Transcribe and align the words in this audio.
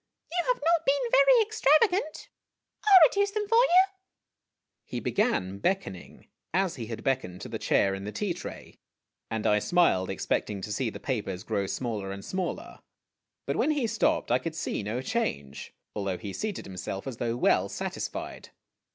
"You 0.31 0.37
have 0.47 0.55
not 0.65 0.83
been 0.87 1.11
very 1.11 1.41
extravagant. 1.43 2.29
I 2.83 2.89
'11 3.05 3.07
reduce 3.07 3.31
them 3.33 3.47
for 3.47 3.57
you!" 3.61 3.75
THE 4.89 4.97
SATCHEL 4.97 5.25
185 5.27 5.35
He 5.35 5.37
began 5.37 5.59
beckoning, 5.59 6.27
as 6.55 6.75
he 6.77 6.87
had 6.87 7.03
beckoned 7.03 7.41
to 7.41 7.49
the 7.49 7.59
chair 7.59 7.93
and 7.93 8.07
the 8.07 8.11
tea 8.11 8.33
tray, 8.33 8.79
and 9.29 9.45
I 9.45 9.59
smiled, 9.59 10.09
expecting 10.09 10.59
to 10.61 10.73
see 10.73 10.89
the 10.89 10.99
papers 10.99 11.43
grow 11.43 11.67
smaller 11.67 12.11
and 12.11 12.25
smaller. 12.25 12.79
But 13.45 13.57
when 13.57 13.69
he 13.69 13.85
stopped 13.85 14.31
I 14.31 14.39
could 14.39 14.55
see 14.55 14.81
no 14.81 15.03
change, 15.03 15.71
although 15.95 16.17
he 16.17 16.33
seated 16.33 16.65
himself 16.65 17.05
as 17.05 17.17
though 17.17 17.37
well 17.37 17.69
satisfied. 17.69 18.49